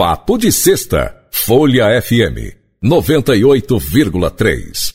[0.00, 4.94] Papo de Sexta, Folha FM 98,3.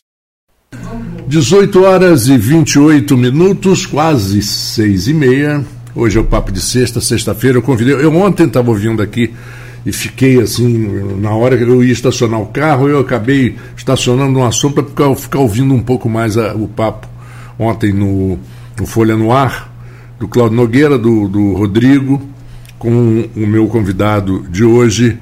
[1.28, 5.64] 18 horas e 28 minutos, quase seis e meia.
[5.94, 7.58] Hoje é o Papo de Sexta, sexta-feira.
[7.58, 7.94] Eu convidei.
[7.94, 9.32] Eu ontem estava ouvindo aqui
[9.86, 10.88] e fiquei assim,
[11.20, 15.14] na hora que eu ia estacionar o carro, eu acabei estacionando uma sombra para ficar,
[15.14, 17.06] ficar, ouvindo um pouco mais a, o papo
[17.56, 18.40] ontem no,
[18.76, 19.72] no Folha no Ar,
[20.18, 22.34] do Claudio Nogueira, do, do Rodrigo,
[22.86, 25.18] com o meu convidado de hoje,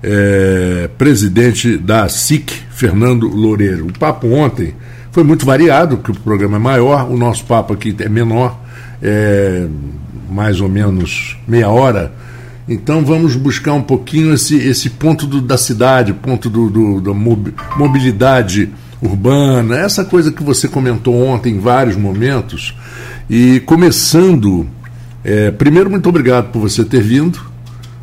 [0.00, 3.88] é, presidente da SIC, Fernando Loureiro.
[3.88, 4.72] O papo ontem
[5.10, 8.56] foi muito variado, porque o programa é maior, o nosso papo aqui é menor,
[9.02, 9.66] é
[10.30, 12.12] mais ou menos meia hora.
[12.68, 17.12] Então vamos buscar um pouquinho esse, esse ponto do, da cidade, ponto do, do, da
[17.76, 18.70] mobilidade
[19.02, 22.76] urbana, essa coisa que você comentou ontem em vários momentos.
[23.28, 24.68] E começando
[25.30, 27.38] é, primeiro, muito obrigado por você ter vindo,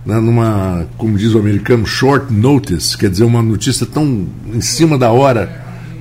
[0.06, 4.96] né, numa, como diz o americano, short notice, quer dizer, uma notícia tão em cima
[4.96, 5.50] da hora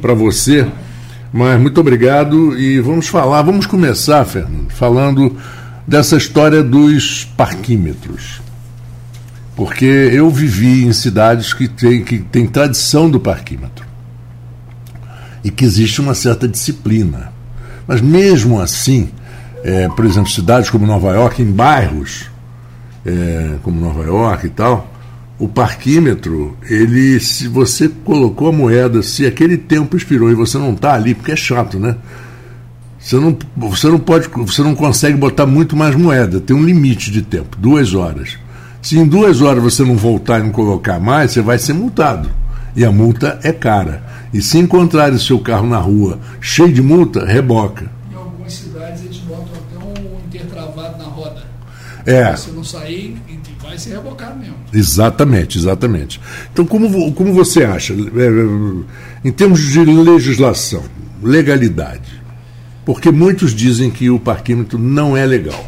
[0.03, 0.67] para você.
[1.33, 5.35] Mas muito obrigado e vamos falar, vamos começar, Fernando, falando
[5.89, 8.43] dessa história dos parquímetros.
[9.57, 13.87] Porque eu vivi em cidades que têm que tem tradição do parquímetro
[15.43, 17.33] e que existe uma certa disciplina.
[17.87, 19.09] Mas mesmo assim,
[19.65, 22.31] é, por exemplo, cidades como Nova York, em bairros
[23.05, 24.93] é, como Nova York e tal,
[25.39, 30.75] o parquímetro, ele, se você colocou a moeda, se aquele tempo expirou e você não
[30.75, 31.97] está ali, porque é chato, né?
[32.99, 37.11] Você não, você não pode, você não consegue botar muito mais moeda, tem um limite
[37.11, 38.39] de tempo, duas horas.
[38.81, 42.31] Se em duas horas você não voltar e não colocar mais, você vai ser multado.
[42.77, 44.03] E a multa é cara.
[44.33, 47.94] E se encontrar o seu carro na rua cheio de multa, reboca.
[52.07, 52.37] É.
[52.37, 53.17] Se não sair,
[53.63, 54.57] vai ser rebocado mesmo.
[54.73, 56.21] Exatamente, exatamente.
[56.53, 60.83] Então, como, como você acha, é, é, em termos de legislação,
[61.23, 62.23] legalidade,
[62.85, 65.65] porque muitos dizem que o parquímetro não é legal.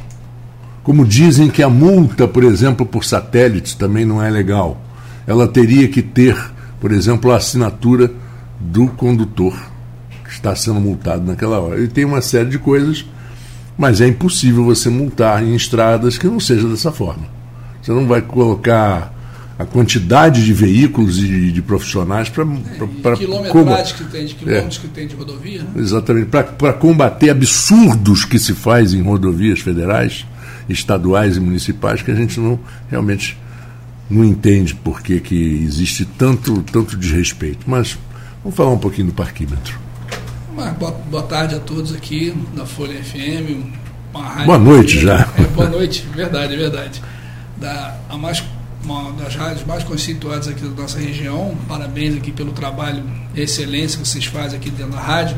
[0.82, 4.80] Como dizem que a multa, por exemplo, por satélites também não é legal.
[5.26, 6.36] Ela teria que ter,
[6.80, 8.12] por exemplo, a assinatura
[8.60, 9.58] do condutor
[10.22, 11.80] que está sendo multado naquela hora.
[11.80, 13.04] E tem uma série de coisas
[13.76, 17.26] mas é impossível você multar em estradas que não seja dessa forma.
[17.82, 19.14] Você não vai colocar
[19.58, 22.44] a quantidade de veículos e de profissionais para.
[22.44, 25.62] É, quilometragem que tem, de quilômetros é, que tem de rodovia.
[25.62, 25.68] Né?
[25.76, 26.26] Exatamente.
[26.26, 30.26] Para combater absurdos que se faz em rodovias federais,
[30.68, 32.58] estaduais e municipais que a gente não
[32.90, 33.38] realmente
[34.08, 37.68] não entende por que, que existe tanto, tanto desrespeito.
[37.68, 37.98] Mas
[38.42, 39.85] vamos falar um pouquinho do parquímetro.
[40.56, 43.76] Boa, boa, tarde a todos aqui da Folha FM.
[44.46, 45.28] boa noite já.
[45.38, 47.02] É, boa noite, verdade, é verdade.
[47.58, 48.42] Da, a mais,
[48.82, 51.54] uma das rádios mais conceituadas aqui da nossa região.
[51.68, 53.02] Parabéns aqui pelo trabalho
[53.36, 55.36] excelência que vocês fazem aqui dentro da rádio,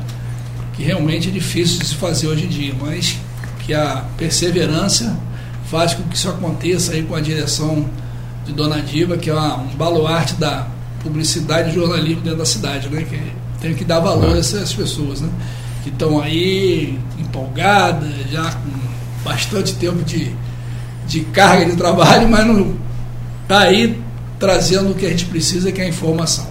[0.75, 3.19] que realmente é difícil de se fazer hoje em dia, mas
[3.67, 5.19] que a perseverança
[5.65, 7.85] faz com que isso aconteça aí com a direção
[8.47, 10.69] de Dona Diva, que é uma, um baluarte da
[11.03, 13.03] publicidade e jornalismo dentro da cidade, né?
[13.03, 15.29] Que tem que dar valor a essas pessoas, né?
[15.83, 18.71] Que estão aí empolgadas, já com
[19.25, 20.33] bastante tempo de,
[21.07, 22.75] de carga de trabalho, mas não
[23.43, 24.01] está aí
[24.39, 26.47] trazendo o que a gente precisa, que é a informação.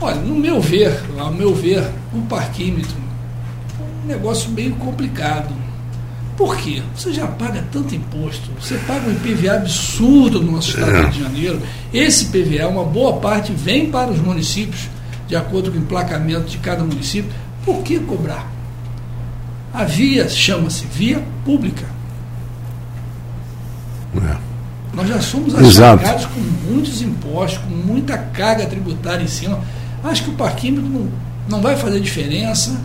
[0.00, 2.96] Olha, no meu ver, ao meu ver, o parquímetro
[3.80, 5.52] é um negócio meio complicado.
[6.36, 6.80] Por quê?
[6.94, 11.10] Você já paga tanto imposto, você paga um IPVA absurdo no nosso estado do Rio
[11.10, 11.62] de Janeiro.
[11.92, 14.88] Esse IPVA, uma boa parte, vem para os municípios
[15.28, 17.30] de acordo com o emplacamento de cada município.
[17.64, 18.50] Por que cobrar?
[19.72, 21.84] A via chama-se via pública.
[24.16, 24.36] É.
[24.94, 29.60] Nós já somos achagados com muitos impostos, com muita carga tributária em cima.
[30.02, 31.08] Acho que o parquímetro não,
[31.48, 32.80] não vai fazer diferença.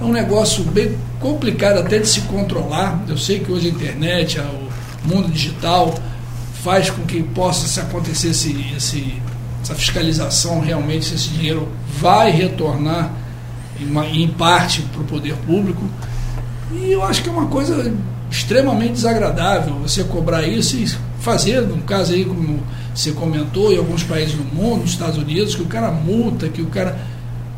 [0.00, 3.04] É um negócio bem complicado até de se controlar.
[3.06, 5.94] Eu sei que hoje a internet, o mundo digital
[6.64, 9.20] faz com que possa se acontecer esse, esse
[9.62, 11.68] essa fiscalização realmente se esse dinheiro
[12.00, 13.10] vai retornar
[13.80, 15.82] em, em parte para o poder público.
[16.72, 17.92] E eu acho que é uma coisa
[18.30, 20.86] extremamente desagradável você cobrar isso e
[21.20, 22.60] fazer, no caso aí, como
[22.94, 26.62] você comentou, em alguns países do mundo, nos Estados Unidos, que o cara multa, que
[26.62, 26.98] o cara.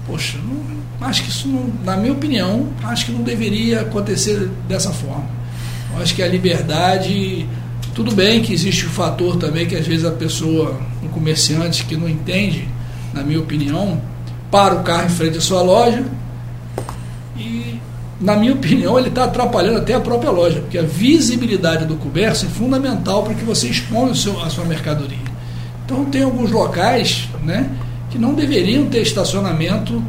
[0.07, 4.91] Poxa, não, acho que isso, não, na minha opinião, acho que não deveria acontecer dessa
[4.91, 5.27] forma.
[5.95, 7.49] Eu acho que a liberdade
[7.95, 11.97] tudo bem que existe o fator também que às vezes a pessoa, um comerciante que
[11.97, 12.69] não entende,
[13.13, 14.01] na minha opinião,
[14.51, 16.05] para o carro em frente à sua loja
[17.37, 17.79] e,
[18.21, 22.47] na minha opinião, ele está atrapalhando até a própria loja, porque a visibilidade do comércio
[22.47, 25.19] é fundamental para que você exponha seu, a sua mercadoria.
[25.85, 27.71] Então tem alguns locais né,
[28.11, 30.03] que não deveriam ter estacionamento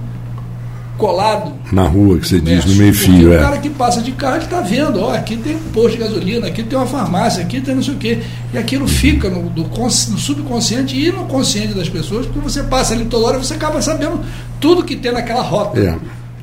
[0.97, 1.53] colado.
[1.71, 3.33] Na rua, que você diz, no meio-fio.
[3.33, 3.38] É.
[3.38, 6.03] O cara que passa de carro, ele está vendo, ó, aqui tem um posto de
[6.03, 8.19] gasolina, aqui tem uma farmácia, aqui tem não sei o quê.
[8.53, 12.94] E aquilo fica no, do, no subconsciente e no consciente das pessoas, porque você passa
[12.94, 14.19] ali toda hora, você acaba sabendo
[14.59, 15.80] tudo que tem naquela rota.
[15.80, 15.92] É.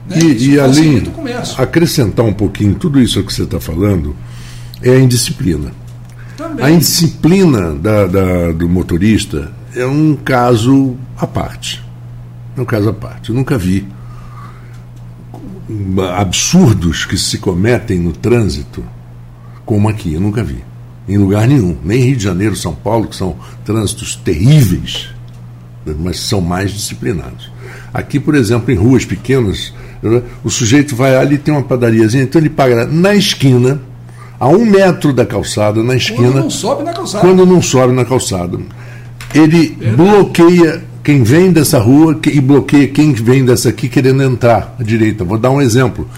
[0.09, 0.19] Né?
[0.21, 1.03] E, e além,
[1.57, 4.15] acrescentar um pouquinho tudo isso que você está falando,
[4.83, 5.73] é a indisciplina.
[6.37, 6.65] Também.
[6.65, 11.83] A indisciplina da, da, do motorista é um caso à parte.
[12.57, 13.31] É um caso à parte.
[13.31, 13.87] Eu nunca vi
[16.19, 18.85] absurdos que se cometem no trânsito
[19.65, 20.15] como aqui.
[20.15, 20.65] Eu nunca vi.
[21.09, 21.77] Em lugar nenhum.
[21.85, 25.09] Nem Rio de Janeiro, São Paulo, que são trânsitos terríveis,
[25.99, 27.51] mas são mais disciplinados.
[27.93, 29.73] Aqui, por exemplo, em ruas pequenas,
[30.43, 33.81] o sujeito vai ali tem uma padariazinha, então ele paga na esquina,
[34.39, 36.31] a um metro da calçada, na esquina.
[36.31, 37.27] Quando não sobe na calçada.
[37.27, 38.59] Quando não sobe na calçada.
[39.35, 39.97] Ele Verdade.
[39.97, 45.25] bloqueia quem vem dessa rua e bloqueia quem vem dessa aqui querendo entrar à direita.
[45.25, 46.09] Vou dar um exemplo.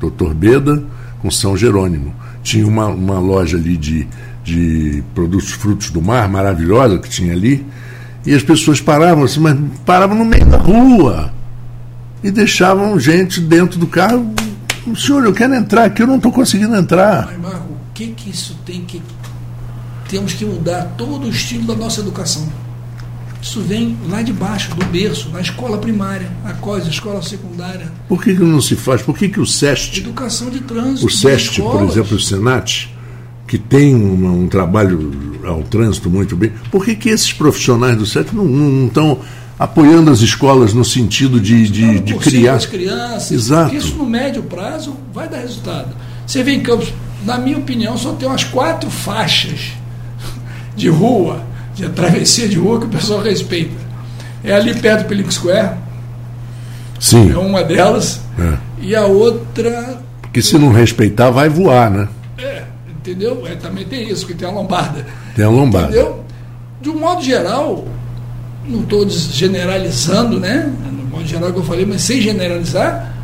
[0.00, 0.82] Doutor Beda
[1.20, 2.14] com São Jerônimo.
[2.42, 4.06] Tinha uma, uma loja ali de,
[4.44, 7.64] de produtos frutos do mar, maravilhosa que tinha ali,
[8.24, 11.32] e as pessoas paravam assim, mas paravam no meio da rua
[12.22, 14.32] e deixavam gente dentro do carro.
[14.96, 17.26] Senhor, eu quero entrar aqui, eu não estou conseguindo entrar.
[17.26, 19.02] Mas, Marco, o que, que isso tem que.
[20.08, 22.46] Temos que mudar todo o estilo da nossa educação.
[23.42, 27.90] Isso vem lá de baixo, do berço, na escola primária, na COS, escola secundária.
[28.08, 29.02] Por que, que não se faz?
[29.02, 29.98] Por que, que o SEST.
[29.98, 31.04] Educação de trânsito.
[31.04, 32.88] O SEST, por exemplo, o SENAT,
[33.48, 38.06] que tem um, um, trabalho ao trânsito muito bem, por que, que esses profissionais do
[38.06, 39.18] SEST não, estão
[39.58, 42.54] apoiando as escolas no sentido de, de, de criar.
[42.54, 43.32] as crianças.
[43.32, 43.70] Exato.
[43.70, 45.96] Porque isso no médio prazo vai dar resultado.
[46.24, 49.72] Você vê em Campos, na minha opinião, só tem umas quatro faixas
[50.76, 53.74] de rua de travessia de rua que o pessoal respeita.
[54.44, 55.76] É ali perto do Pelic Square.
[56.98, 57.32] Sim.
[57.32, 58.20] É uma delas.
[58.38, 58.58] É.
[58.80, 60.00] E a outra.
[60.32, 62.08] Que se não respeitar, vai voar, né?
[62.38, 63.44] É, entendeu?
[63.46, 65.06] É, também tem isso, que tem a lombada.
[65.34, 65.86] Tem a lombada.
[65.86, 66.24] Entendeu?
[66.80, 67.84] De um modo geral,
[68.66, 70.72] não estou generalizando, né?
[70.84, 73.14] No modo geral que eu falei, mas sem generalizar,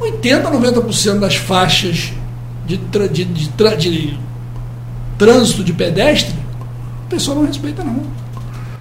[0.00, 2.12] 80, 90% das faixas
[2.66, 4.18] de, tra, de, de, de, de
[5.18, 6.45] trânsito de pedestre
[7.06, 8.02] a pessoa não respeita, não.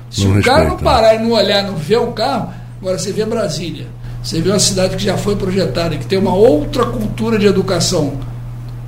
[0.10, 0.58] Se não o respeita.
[0.58, 2.52] cara não parar e não olhar, não ver o carro,
[2.82, 3.88] agora você vê Brasília,
[4.24, 8.14] você vê uma cidade que já foi projetada, que tem uma outra cultura de educação.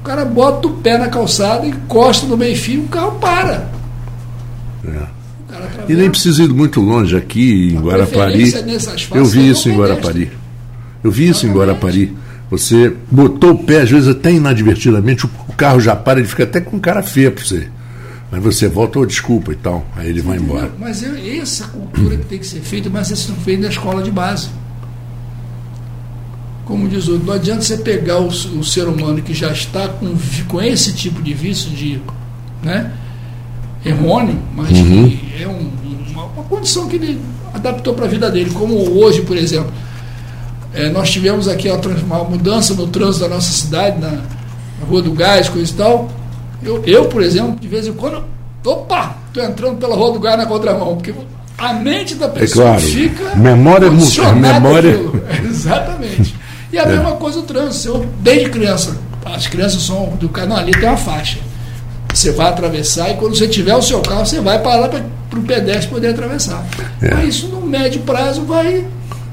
[0.02, 3.70] O cara bota o pé na calçada, encosta no meio-fio, o carro para.
[4.86, 5.18] É.
[5.88, 8.54] E nem precisa ir muito longe aqui em a Guarapari.
[9.14, 10.32] Eu vi isso em Guarapari.
[11.04, 12.16] Eu vi isso em Guarapari.
[12.50, 16.62] Você botou o pé, às vezes até inadvertidamente, o carro já para, ele fica até
[16.62, 17.68] com cara feia para você.
[18.30, 19.86] Mas você volta ou desculpa e tal.
[19.96, 20.72] Aí ele vai embora.
[20.78, 24.04] Mas é essa cultura que tem que ser feita, mas isso não feito na escola
[24.04, 24.50] de base.
[26.66, 29.88] Como diz o outro, não adianta você pegar o, o ser humano que já está
[29.88, 30.14] com,
[30.50, 32.02] com esse tipo de vício de,
[32.62, 32.92] né,
[33.86, 35.10] errôneo, mas uhum.
[35.10, 35.72] que é um,
[36.10, 37.22] uma, uma, condição que ele
[37.54, 38.50] adaptou para a vida dele.
[38.50, 39.72] Como hoje, por exemplo,
[40.74, 45.14] é, nós tivemos aqui uma mudança no trânsito da nossa cidade, na, na Rua do
[45.14, 46.17] Gás, coisa e tal
[46.64, 48.24] eu, eu, por exemplo, de vez em quando,
[48.66, 51.14] opa, estou entrando pela Rua do Gás na contramão, porque
[51.58, 52.82] a mente da pessoa é claro.
[52.82, 55.00] fica memória é memória
[55.44, 56.36] exatamente
[56.72, 56.86] e a é.
[56.86, 58.96] mesma coisa o trânsito eu, desde criança
[59.26, 61.40] as crianças são do canal ali tem uma faixa
[62.14, 65.42] você vai atravessar e quando você tiver o seu carro você vai parar para o
[65.44, 66.64] pedestre poder atravessar
[67.02, 67.14] é.
[67.14, 68.86] mas isso no médio prazo vai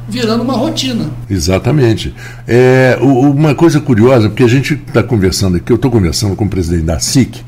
[0.09, 1.11] virando uma rotina.
[1.29, 2.15] Exatamente.
[2.47, 6.49] É, uma coisa curiosa, porque a gente está conversando aqui, eu estou conversando com o
[6.49, 7.41] presidente da SIC,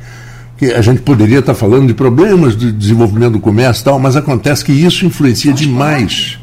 [0.57, 3.99] que a gente poderia estar tá falando de problemas de desenvolvimento do comércio e tal,
[3.99, 6.39] mas acontece que isso influencia Faz demais.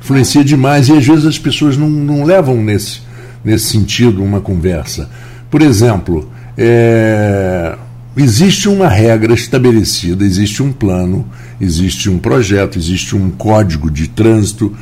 [0.00, 3.00] Influencia demais e às vezes as pessoas não, não levam nesse,
[3.44, 5.08] nesse sentido uma conversa.
[5.50, 7.76] Por exemplo, é,
[8.16, 11.26] existe uma regra estabelecida, existe um plano,
[11.60, 14.76] existe um projeto, existe um código de trânsito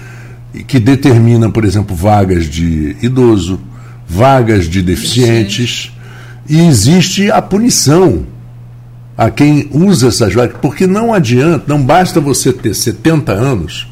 [0.63, 3.61] que determina, por exemplo, vagas de idoso,
[4.07, 5.93] vagas de deficientes,
[6.49, 8.27] e existe a punição
[9.17, 13.89] a quem usa essas vagas, porque não adianta, não basta você ter 70 anos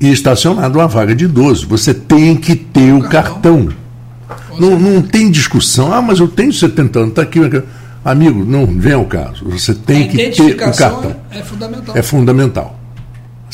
[0.00, 3.68] e estacionado uma vaga de idoso, você tem que ter o cartão.
[4.58, 7.40] Não, não tem discussão, ah, mas eu tenho 70 anos, está aqui.
[8.04, 9.44] Amigo, não vem ao caso.
[9.50, 11.16] Você tem que ter o cartão.
[11.30, 11.96] É fundamental.
[11.96, 12.75] É fundamental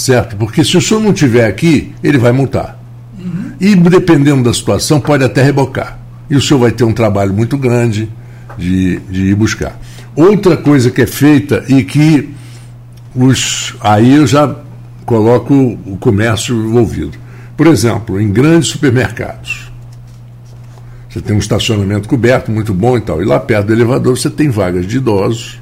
[0.02, 0.37] certo?
[0.37, 2.78] Porque se o senhor não tiver aqui, ele vai multar.
[3.18, 3.52] Uhum.
[3.61, 5.99] E dependendo da situação, pode até rebocar.
[6.28, 8.11] E o senhor vai ter um trabalho muito grande
[8.59, 9.78] de, de ir buscar.
[10.14, 12.30] Outra coisa que é feita e que
[13.14, 14.56] os, aí eu já
[15.04, 17.18] coloco o comércio envolvido.
[17.56, 19.71] Por exemplo, em grandes supermercados.
[21.09, 23.23] Você tem um estacionamento coberto, muito bom e tal.
[23.23, 25.62] E lá perto do elevador você tem vagas de idosos,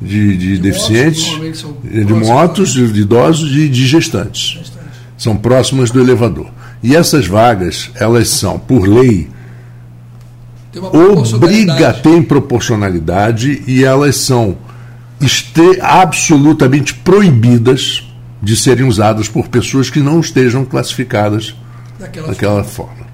[0.00, 4.58] de, de, de deficientes, motos, de motos, de, de idosos e de gestantes.
[4.58, 4.84] gestantes.
[5.16, 6.48] São próximas do elevador.
[6.82, 9.28] E essas vagas, elas são, por lei,
[10.70, 14.58] tem obriga tem proporcionalidade e elas são
[15.80, 18.06] absolutamente proibidas
[18.42, 21.54] de serem usadas por pessoas que não estejam classificadas
[21.98, 22.94] daquela, daquela forma.
[22.94, 23.13] forma.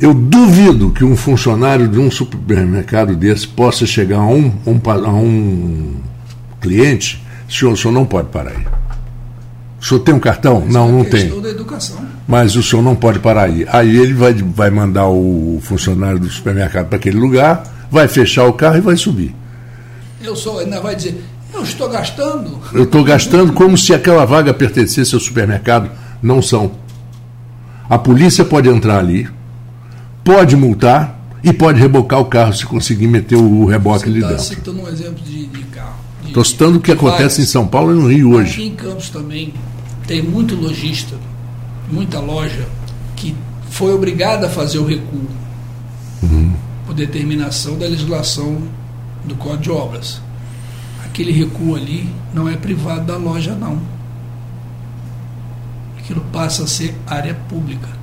[0.00, 5.12] Eu duvido que um funcionário de um supermercado desse possa chegar a um, um a
[5.12, 5.94] um
[6.60, 8.66] cliente, senhor, o senhor não pode parar aí.
[9.80, 10.60] O senhor tem um cartão?
[10.60, 11.40] Mas não, é não tem.
[11.40, 11.98] Da educação.
[12.26, 13.66] Mas o senhor não pode parar aí.
[13.68, 18.52] Aí ele vai, vai mandar o funcionário do supermercado para aquele lugar, vai fechar o
[18.52, 19.34] carro e vai subir.
[20.22, 21.20] Eu sou, ainda vai dizer,
[21.52, 22.58] eu estou gastando.
[22.72, 25.90] Eu estou gastando como se aquela vaga pertencesse ao supermercado.
[26.22, 26.72] Não são.
[27.90, 29.28] A polícia pode entrar ali,
[30.24, 34.44] pode multar e pode rebocar o carro se conseguir meter o reboque ali tá dentro.
[34.44, 35.96] Citando um exemplo de, de carro.
[36.24, 38.52] Estou citando o que acontece em São Paulo e no Rio hoje.
[38.52, 39.52] Aqui em Campos também
[40.06, 41.16] tem muito lojista,
[41.90, 42.66] muita loja
[43.16, 43.34] que
[43.70, 45.26] foi obrigada a fazer o recuo
[46.22, 46.52] uhum.
[46.86, 48.62] por determinação da legislação
[49.24, 50.20] do Código de Obras.
[51.04, 53.78] Aquele recuo ali não é privado da loja, não.
[55.98, 58.01] Aquilo passa a ser área pública.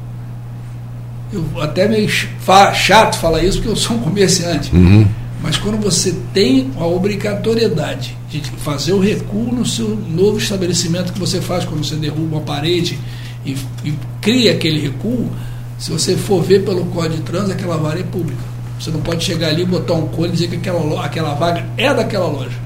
[1.32, 4.76] Eu até meio chato falar isso porque eu sou um comerciante.
[4.76, 5.08] Uhum.
[5.42, 11.20] Mas quando você tem a obrigatoriedade de fazer o recuo no seu novo estabelecimento que
[11.20, 13.00] você faz quando você derruba uma parede
[13.46, 13.56] e,
[13.86, 15.30] e cria aquele recuo,
[15.78, 18.42] se você for ver pelo Código de Trânsito, aquela vaga é pública.
[18.80, 21.94] Você não pode chegar ali, botar um cone e dizer que aquela, aquela vaga é
[21.94, 22.58] daquela loja.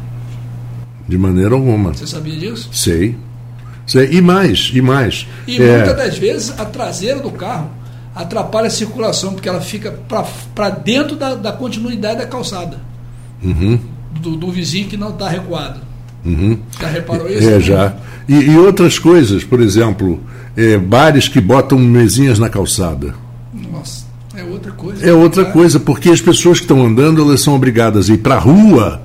[1.08, 1.94] De maneira alguma.
[1.94, 2.70] Você sabia disso?
[2.72, 3.16] Sei.
[3.86, 4.10] Sei.
[4.14, 5.28] E mais, e mais.
[5.48, 5.78] E é...
[5.78, 7.70] muitas das vezes a traseira do carro
[8.16, 9.92] atrapalha a circulação, porque ela fica
[10.56, 12.80] para dentro da, da, continuidade da calçada.
[13.44, 13.80] Uhum.
[14.12, 15.82] Do, do, vizinho que não está recuado.
[16.24, 16.58] Uhum.
[16.80, 17.50] Já reparou isso?
[17.50, 17.96] É, já.
[18.28, 20.20] E, e outras coisas, por exemplo,
[20.56, 23.16] é, bares que botam mesinhas na calçada.
[23.72, 24.06] Nossa,
[24.36, 25.06] é outra coisa.
[25.06, 28.36] É outra coisa, porque as pessoas que estão andando, elas são obrigadas a ir para
[28.36, 29.02] a rua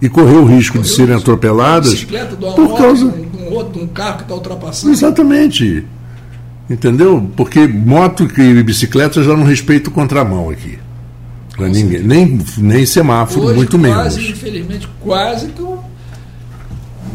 [0.00, 1.90] e correr o risco correr de serem atropeladas.
[1.90, 4.92] Bicicleta, por causa de um, outro, um carro que está ultrapassando.
[4.92, 5.84] Exatamente.
[6.68, 7.30] Entendeu?
[7.36, 10.78] Porque moto e bicicleta já não respeitam contramão aqui.
[11.56, 12.02] Para ninguém.
[12.02, 14.30] Nem, nem semáforo, Hoje, muito quase, menos.
[14.30, 15.78] Infelizmente, quase que o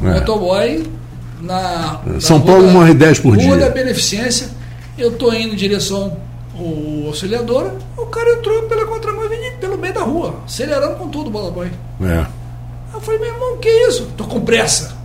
[0.04, 0.14] é.
[0.14, 0.84] motoboy
[1.42, 2.02] na.
[2.20, 3.50] São na Paulo morre 10 por rua dia.
[3.50, 4.50] Rua da Beneficência,
[4.98, 6.18] eu estou indo em direção
[6.58, 11.28] ao auxiliadora, o cara entrou pela contramão e pelo meio da rua, acelerando com tudo
[11.28, 11.70] o bolaboy.
[12.02, 12.26] É.
[12.94, 14.08] Eu falei, meu irmão, que isso?
[14.18, 14.96] Tô com pressa.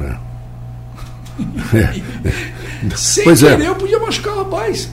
[0.00, 0.27] É.
[2.96, 3.50] Sem pois é.
[3.50, 3.68] querer, é.
[3.68, 4.88] eu podia machucar o rapaz.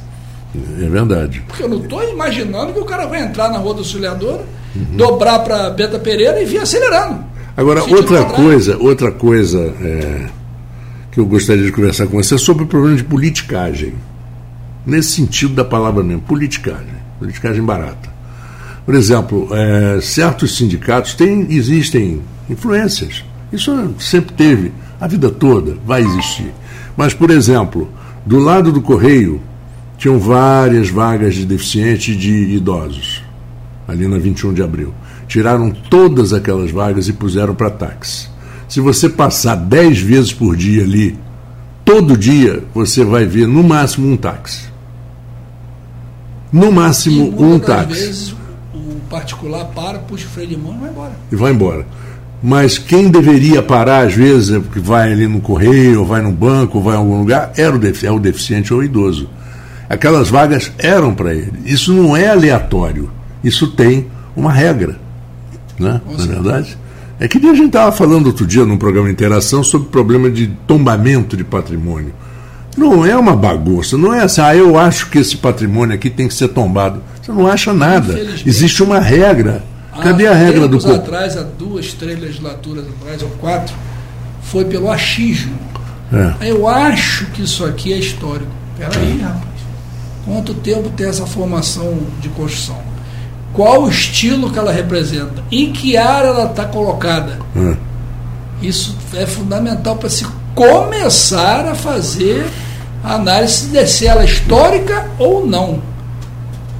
[0.82, 1.44] É verdade.
[1.48, 4.42] Porque eu não estou imaginando que o cara vai entrar na rua do auxiliador,
[4.76, 4.98] uhum.
[4.98, 7.24] dobrar para Beta Pereira e vir acelerando.
[7.58, 10.26] Agora, outra coisa, outra coisa é,
[11.12, 13.94] que eu gostaria de conversar com você é sobre o problema de politicagem.
[14.86, 16.96] Nesse sentido da palavra mesmo, politicagem.
[17.18, 18.14] Politicagem barata.
[18.86, 23.24] Por exemplo, é, certos sindicatos têm, existem influências.
[23.52, 24.72] Isso sempre teve
[25.06, 26.52] a vida toda vai existir.
[26.98, 27.88] Mas, por exemplo,
[28.26, 29.40] do lado do correio,
[30.00, 33.24] tinham várias vagas de deficientes e de idosos,
[33.88, 34.96] ali na 21 de abril.
[35.28, 38.28] Tiraram todas aquelas vagas e puseram para táxi.
[38.68, 41.16] Se você passar 10 vezes por dia ali,
[41.84, 44.70] todo dia, você vai ver no máximo um táxi.
[46.52, 47.94] No máximo um táxi.
[47.94, 48.36] Vezes,
[48.74, 51.12] o particular para, puxa o freio de mão e vai embora.
[51.32, 51.86] E vai embora
[52.42, 56.32] mas quem deveria parar, às vezes, é porque vai ali no correio, ou vai no
[56.32, 59.30] banco, ou vai em algum lugar, era o, defici é o deficiente ou o idoso.
[59.90, 61.54] Aquelas vagas eram para ele.
[61.66, 63.10] Isso não é aleatório.
[63.44, 64.98] Isso tem uma regra.
[65.80, 66.02] Né?
[66.06, 66.78] Não é verdade?
[67.20, 70.30] É que a gente estava falando outro dia num programa de interação sobre o problema
[70.30, 72.14] de tombamento de patrimônio.
[72.78, 76.28] Não é uma bagunça, não é assim, ah, eu acho que esse patrimônio aqui tem
[76.28, 77.02] que ser tombado.
[77.22, 78.20] Você não acha nada.
[78.46, 79.64] Existe uma regra
[80.02, 80.96] Cadê a regra do corpo?
[80.96, 83.74] atrás, há duas, três legislaturas atrás, ou quatro,
[84.42, 85.58] foi pelo achismo.
[86.14, 86.52] É.
[86.52, 88.52] Eu acho que isso aqui é histórico.
[88.78, 89.56] Peraí, rapaz.
[90.26, 92.80] Quanto tempo tem essa formação de construção?
[93.54, 95.44] Qual o estilo que ela representa?
[95.52, 97.40] Em que área ela está colocada?
[97.56, 97.78] É.
[98.62, 102.46] Isso é fundamental para se começar a fazer
[103.04, 105.80] a análise de se ela é histórica ou não.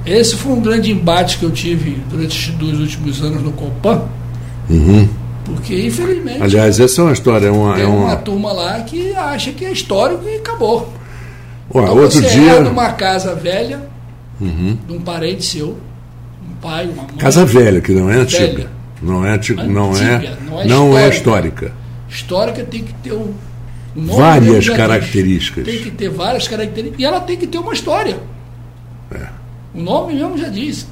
[0.06, 4.02] Esse foi um grande embate que eu tive durante os dois últimos anos no Copan.
[4.70, 5.08] Uhum.
[5.44, 6.42] Porque, infelizmente.
[6.42, 7.46] Aliás, essa é uma história.
[7.46, 8.04] É uma, tem é uma...
[8.06, 10.92] uma turma lá que acha que é histórico e acabou.
[11.74, 12.52] Ué, então, outro você dia.
[12.52, 13.80] é numa casa velha,
[14.40, 17.16] de um parente seu, um pai, uma mãe.
[17.18, 18.46] Casa velha, que não é antiga.
[18.46, 18.70] Velha.
[19.02, 21.72] Não é, antiga, não é, não é não é histórica.
[22.08, 22.64] histórica.
[22.64, 23.34] Tem que ter um.
[23.94, 25.64] Várias características.
[25.64, 27.00] Tem que ter várias características.
[27.00, 28.18] E ela tem que ter uma história.
[29.76, 30.86] O nome mesmo já diz.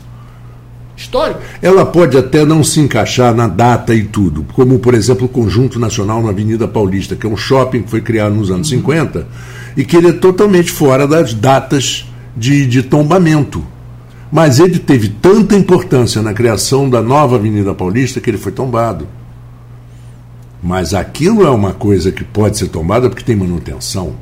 [0.96, 1.40] Histórico.
[1.60, 5.80] Ela pode até não se encaixar na data e tudo, como, por exemplo, o Conjunto
[5.80, 9.26] Nacional na Avenida Paulista, que é um shopping que foi criado nos anos 50
[9.76, 13.64] e que ele é totalmente fora das datas de, de tombamento.
[14.30, 19.08] Mas ele teve tanta importância na criação da nova Avenida Paulista que ele foi tombado.
[20.62, 24.14] Mas aquilo é uma coisa que pode ser tombada porque tem manutenção.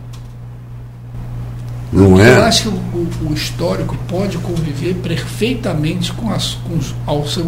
[1.92, 2.44] Não Eu é?
[2.46, 7.46] acho que o, o- histórico pode conviver perfeitamente com, as, com ao, seu,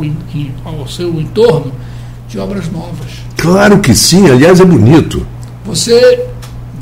[0.65, 1.73] ao seu entorno
[2.29, 3.11] de obras novas.
[3.37, 5.27] Claro que sim, aliás é bonito.
[5.65, 6.27] Você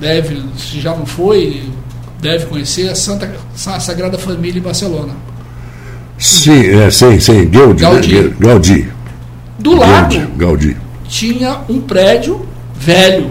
[0.00, 1.69] deve, se já não foi,
[2.21, 3.33] deve conhecer a Santa
[3.66, 5.12] a Sagrada Família em Barcelona.
[6.19, 7.49] Sim, é, sim, sim.
[7.49, 7.83] Gaudí.
[7.83, 8.21] Gaudí.
[8.23, 8.35] Né?
[8.40, 8.88] Gaudí.
[9.59, 10.33] Do lado Gaudí.
[10.37, 10.76] Gaudí.
[11.09, 13.31] tinha um prédio velho,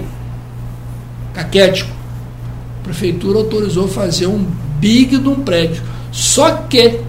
[1.34, 1.90] caquético.
[2.82, 4.44] A prefeitura autorizou fazer um
[4.80, 5.84] big de um prédio.
[6.12, 7.00] Só que,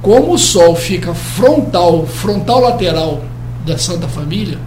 [0.00, 3.22] como o sol fica frontal, frontal lateral
[3.66, 4.58] da Santa Família,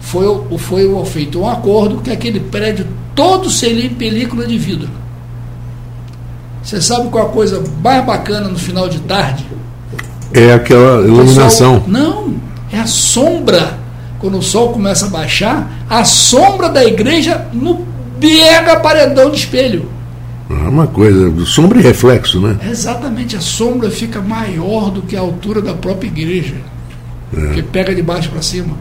[0.00, 0.24] foi,
[0.58, 4.88] foi feito um acordo que aquele prédio todo seria em película de vidro.
[6.62, 9.44] Você sabe qual a coisa mais bacana no final de tarde?
[10.32, 11.76] É aquela iluminação.
[11.76, 12.34] O sol- não,
[12.72, 13.78] é a sombra.
[14.20, 17.86] Quando o sol começa a baixar, a sombra da igreja no
[18.20, 19.88] mega paredão de espelho.
[20.50, 22.58] É uma coisa, sombra e reflexo, né?
[22.68, 26.56] Exatamente, a sombra fica maior do que a altura da própria igreja.
[27.54, 28.76] Que pega de baixo para cima.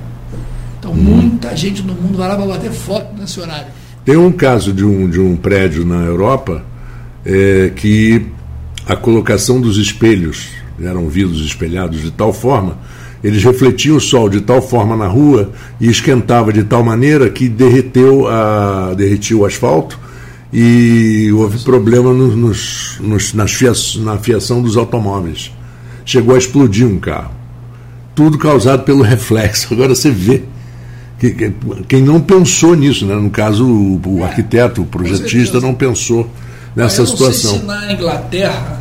[0.79, 3.67] Então muita gente no mundo vai lá para bater foto nesse horário.
[4.03, 6.63] Tem um caso de um, de um prédio na Europa
[7.23, 8.25] é, que
[8.87, 10.47] a colocação dos espelhos
[10.81, 12.77] eram vidros espelhados de tal forma,
[13.23, 17.49] eles refletiam o sol de tal forma na rua e esquentava de tal maneira que
[17.49, 19.99] derreteu a, derretiu o asfalto
[20.51, 25.51] e houve problema nos, nos, nos- nas fia- na fiação dos automóveis.
[26.05, 27.31] Chegou a explodir um carro.
[28.15, 29.73] Tudo causado pelo reflexo.
[29.73, 30.41] Agora você vê
[31.19, 31.53] que- que-
[31.87, 33.13] quem não pensou nisso, né?
[33.15, 36.29] no caso o, o arquiteto, o projetista não pensou
[36.75, 37.59] nessa situação.
[37.59, 38.78] se na Inglaterra,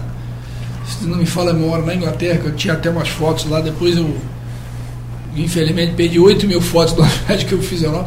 [0.89, 3.61] se não me fala a memória, na Inglaterra, que eu tinha até umas fotos lá,
[3.61, 4.17] depois eu
[5.37, 8.07] infelizmente perdi 8 mil fotos do viagem que eu fiz lá.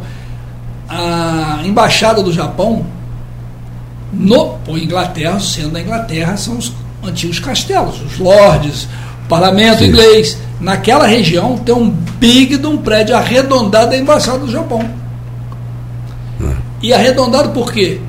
[0.90, 2.86] A embaixada do Japão,
[4.12, 8.88] no pô, Inglaterra, sendo a Inglaterra, são os antigos castelos, os lords,
[9.26, 9.86] o parlamento Sim.
[9.86, 10.38] inglês.
[10.60, 15.02] Naquela região tem um big de um prédio arredondado da embaixada do Japão.
[16.82, 18.02] E arredondado por quê?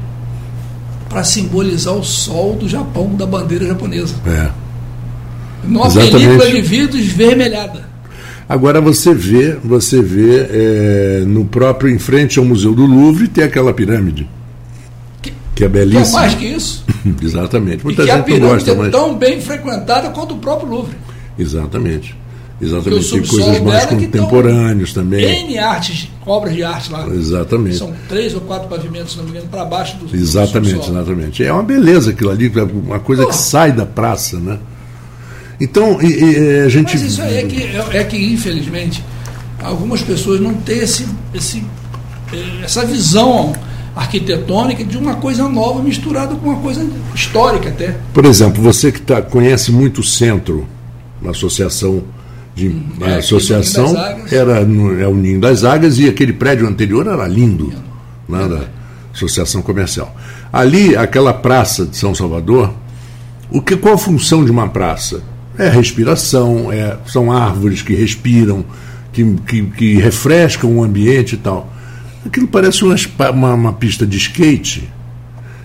[1.12, 4.14] Para simbolizar o sol do Japão, da bandeira japonesa.
[4.26, 4.50] É.
[5.62, 6.12] Numa Exatamente.
[6.16, 7.92] película de vidro esvermelhada.
[8.48, 13.44] Agora você vê, você vê é, no próprio em frente ao Museu do Louvre tem
[13.44, 14.28] aquela pirâmide
[15.22, 16.20] Que, que é que é belíssima.
[16.20, 16.84] mais que isso.
[17.22, 17.80] Exatamente.
[17.80, 20.68] E Muita que a gente pirâmide gosta, é mas tão bem frequentada quanto o próprio
[20.70, 20.96] Louvre.
[21.38, 22.16] exatamente,
[22.62, 23.10] exatamente.
[23.10, 25.44] Tem coisas mais que contemporâneas também.
[25.46, 27.06] N artes, obras de arte lá.
[27.08, 27.76] Exatamente.
[27.76, 30.96] São três ou quatro pavimentos, se não me engano, para baixo do do Exatamente, subsolo.
[30.98, 31.44] exatamente.
[31.44, 33.36] É uma beleza aquilo ali, é uma coisa que Pô.
[33.36, 34.58] sai da praça, né?
[35.60, 36.92] Então, e- e, a gente.
[36.94, 39.02] Mas isso aí é que, é, é que, infelizmente,
[39.62, 41.62] algumas pessoas não têm esse, esse,
[42.64, 43.52] essa visão
[43.94, 47.96] arquitetônica de uma coisa nova misturada com uma coisa histórica até.
[48.12, 50.66] Por exemplo, você que tá, conhece muito o centro,
[51.20, 52.02] na associação
[52.54, 52.68] de
[53.00, 53.94] é, a aqui associação
[54.30, 57.72] era no, é o Ninho das Águas e aquele prédio anterior era lindo,
[58.28, 58.66] né, da
[59.12, 60.14] associação comercial.
[60.52, 62.74] Ali, aquela praça de São Salvador,
[63.50, 65.22] o que qual a função de uma praça?
[65.58, 68.64] É respiração, é, são árvores que respiram,
[69.12, 71.70] que, que, que refrescam o ambiente e tal.
[72.24, 72.96] Aquilo parece uma,
[73.30, 74.90] uma, uma pista de skate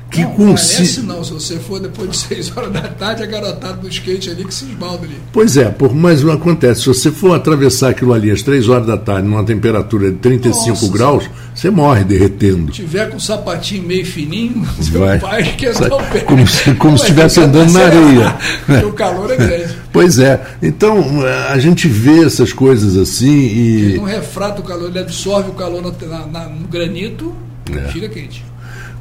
[0.10, 3.26] que não, consi- parece não, se você for depois de 6 horas da tarde, a
[3.26, 5.18] garotada do skate ali que se esbalda ali.
[5.34, 6.82] Pois é, por, mas não acontece.
[6.82, 10.70] Se você for atravessar aquilo ali às 3 horas da tarde, numa temperatura de 35
[10.70, 12.74] Nossa graus, você morre derretendo.
[12.74, 15.20] Se tiver com um sapatinho meio fininho, seu Vai.
[15.20, 16.20] pai que Sai- o pé.
[16.22, 18.38] como se- como se estivesse andando na areia.
[18.66, 19.76] Porque o calor é grande.
[19.92, 20.42] Pois é.
[20.62, 21.04] Então,
[21.50, 23.98] a gente vê essas coisas assim Ele e.
[23.98, 27.34] não refrata o calor, ele absorve o calor na- na- no granito,
[27.72, 27.90] É.
[27.92, 28.46] fica quente.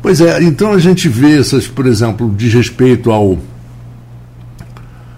[0.06, 3.36] Pois é, então a gente vê essas, por exemplo, diz respeito ao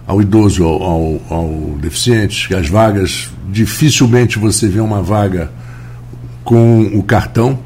[0.06, 5.52] ao idoso, ao, ao, ao deficiente, as vagas, dificilmente você vê uma vaga
[6.42, 7.58] com o cartão,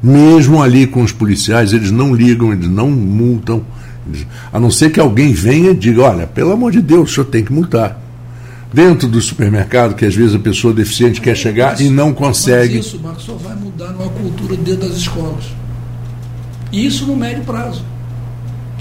[0.00, 3.64] mesmo ali com os policiais, eles não ligam, eles não multam,
[4.06, 7.12] eles, a não ser que alguém venha e diga, olha, pelo amor de Deus, o
[7.12, 8.00] senhor tem que multar.
[8.72, 12.76] Dentro do supermercado, que às vezes a pessoa deficiente quer chegar Mas- e não consegue.
[12.76, 15.58] Mas isso, Marcos, só vai mudar numa cultura dentro das escolas.
[16.72, 17.82] Isso no médio prazo.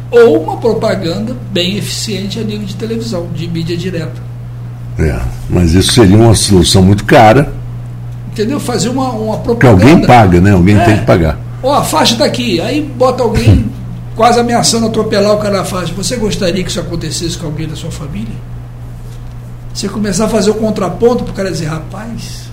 [0.10, 4.22] Ou uma propaganda bem eficiente a nível de televisão, de mídia direta.
[4.98, 5.20] É,
[5.50, 7.54] mas isso seria uma solução muito cara,
[8.32, 8.60] Entendeu?
[8.60, 9.90] Fazer uma, uma porque propaganda.
[9.92, 10.52] alguém paga, né?
[10.52, 10.86] Alguém É.
[10.86, 11.40] tem que pagar.
[11.64, 12.62] Ó, a faixa está aqui.
[12.62, 13.66] Aí bota alguém
[14.16, 15.92] quase ameaçando atropelar o cara na faixa.
[15.96, 18.36] Você gostaria que isso acontecesse com alguém da sua família?
[19.74, 22.44] Você começar a fazer o contraponto para o cara dizer, rapaz,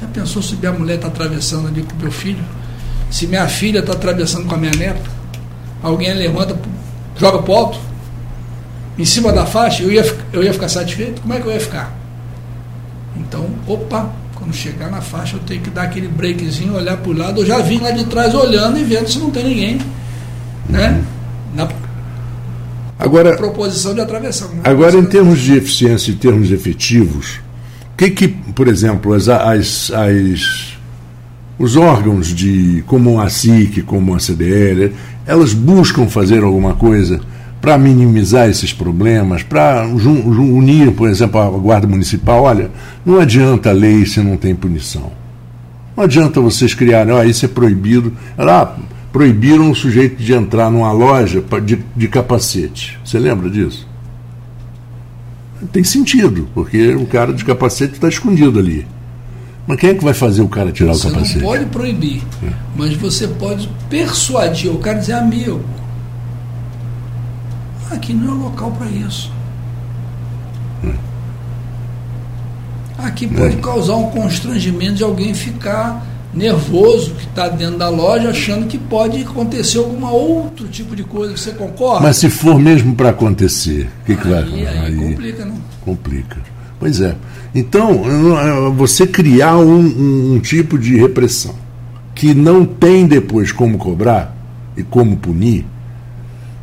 [0.00, 2.42] já pensou se minha mulher está atravessando ali com o meu filho?
[3.12, 5.02] Se minha filha está atravessando com a minha neta?
[5.82, 6.56] Alguém levanta,
[7.18, 7.78] joga pro alto,
[8.98, 11.20] em cima da faixa, eu ia, eu ia ficar satisfeito?
[11.20, 11.94] Como é que eu ia ficar?
[13.16, 17.16] Então, opa, quando chegar na faixa eu tenho que dar aquele breakzinho, olhar para o
[17.16, 17.40] lado.
[17.42, 19.78] Eu já vim lá de trás olhando e vendo se não tem ninguém.
[20.68, 21.04] Né?
[21.54, 21.68] Na
[22.98, 24.48] Agora, proposição de atravessar.
[24.64, 27.40] Agora, em termos de eficiência, em termos efetivos,
[27.92, 30.71] o que que, por exemplo, as, as, as-
[31.62, 34.92] os órgãos de como a SIC, como a CDL,
[35.24, 37.20] elas buscam fazer alguma coisa
[37.60, 42.42] para minimizar esses problemas, para unir, por exemplo, a Guarda Municipal.
[42.42, 42.68] Olha,
[43.06, 45.12] não adianta a lei se não tem punição.
[45.96, 48.12] Não adianta vocês criarem, ó, isso é proibido.
[48.36, 48.74] Ah,
[49.12, 52.98] proibiram o sujeito de entrar numa loja de, de capacete.
[53.04, 53.86] Você lembra disso?
[55.70, 58.84] Tem sentido, porque o cara de capacete está escondido ali.
[59.66, 61.44] Mas quem é que vai fazer o cara tirar Você o não capacete?
[61.44, 62.22] pode proibir,
[62.76, 65.60] mas você pode persuadir o cara dizer, amigo,
[67.90, 69.30] aqui não é local para isso.
[72.98, 73.60] Aqui pode É.
[73.60, 79.22] causar um constrangimento de alguém ficar nervoso que está dentro da loja achando que pode
[79.22, 81.36] acontecer alguma outro tipo de coisa.
[81.36, 82.00] Você concorda?
[82.06, 85.56] Mas se for mesmo para acontecer, o que, que vai aí, aí complica, não?
[85.84, 86.38] complica.
[86.82, 87.14] Pois é.
[87.54, 88.02] Então,
[88.76, 91.54] você criar um, um- tipo de repressão
[92.12, 94.36] que não tem depois como cobrar
[94.76, 95.64] e como punir,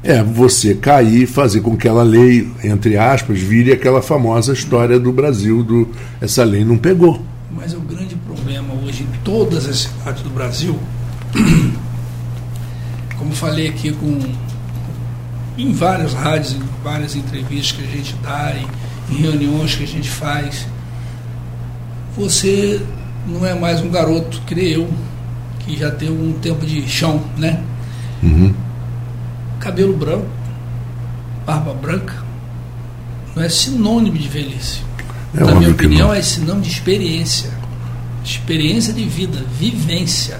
[0.03, 4.99] é você cair e fazer com que aquela lei, entre aspas, vire aquela famosa história
[4.99, 5.87] do Brasil, do
[6.19, 7.21] essa lei não pegou.
[7.49, 10.77] Mas o grande problema hoje em todas as cidades do Brasil,
[13.17, 14.19] como falei aqui com
[15.57, 18.65] em várias rádios, em várias entrevistas que a gente dá, em,
[19.11, 20.65] em reuniões que a gente faz,
[22.15, 22.81] você
[23.27, 24.89] não é mais um garoto, creio eu,
[25.59, 27.61] que já tem um tempo de chão, né?
[29.59, 30.27] Cabelo branco,
[31.45, 32.15] barba branca,
[33.35, 34.81] não é sinônimo de velhice.
[35.35, 37.51] É Na minha opinião, é sinônimo de experiência.
[38.23, 40.39] Experiência de vida, vivência.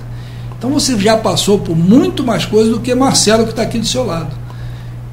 [0.58, 3.86] Então você já passou por muito mais coisas do que Marcelo que está aqui do
[3.86, 4.32] seu lado.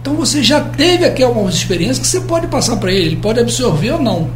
[0.06, 3.40] Então você já teve aqui algumas experiências que você pode passar para ele, ele pode
[3.40, 4.30] absorver ou não.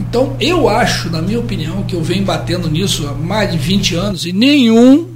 [0.00, 3.94] Então eu acho, na minha opinião, que eu venho batendo nisso há mais de 20
[3.94, 5.14] anos e nenhum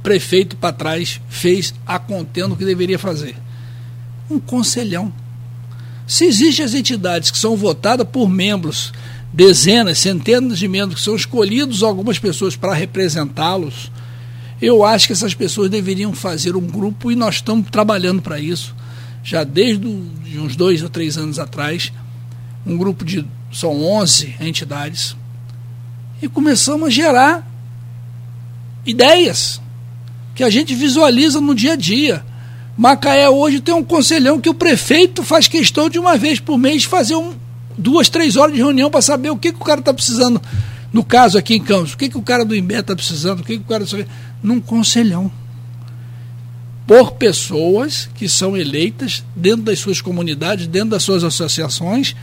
[0.00, 3.34] prefeito para trás fez a contendo o que deveria fazer.
[4.30, 5.12] Um conselhão.
[6.06, 8.92] Se existem as entidades que são votadas por membros,
[9.32, 13.90] dezenas, centenas de membros, que são escolhidos algumas pessoas para representá-los,
[14.62, 18.74] eu acho que essas pessoas deveriam fazer um grupo e nós estamos trabalhando para isso.
[19.24, 21.92] Já desde uns dois ou três anos atrás,
[22.64, 23.26] um grupo de.
[23.52, 25.16] são 11 entidades,
[26.22, 27.46] e começamos a gerar
[28.86, 29.60] ideias
[30.36, 32.24] que a gente visualiza no dia a dia.
[32.78, 36.84] Macaé hoje tem um conselhão que o prefeito faz questão de uma vez por mês
[36.84, 37.34] fazer um,
[37.76, 40.40] duas, três horas de reunião para saber o que, que o cara está precisando.
[40.92, 43.44] No caso aqui em Campos, o que, que o cara do Imbé está precisando, o
[43.44, 43.84] que, que o cara.
[44.42, 45.30] Num conselhão.
[46.86, 52.16] Por pessoas que são eleitas dentro das suas comunidades, dentro das suas associações,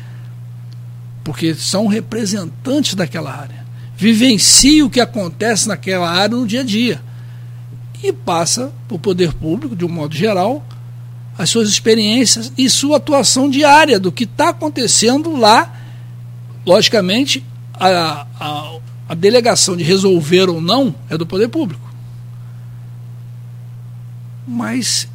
[1.24, 3.66] porque são representantes daquela área.
[3.96, 7.02] Vivenciam o que acontece naquela área no dia a dia
[8.04, 10.66] e passa para o poder público, de um modo geral,
[11.38, 15.74] as suas experiências e sua atuação diária do que está acontecendo lá.
[16.66, 18.80] Logicamente, a, a,
[19.10, 21.89] a delegação de resolver ou não é do poder público.
[24.52, 25.08] Mas,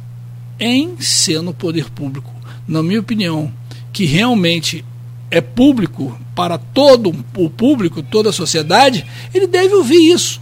[0.57, 2.33] em sendo poder público,
[2.65, 3.51] na minha opinião,
[3.91, 4.85] que realmente
[5.29, 10.41] é público para todo o público, toda a sociedade, ele deve ouvir isso.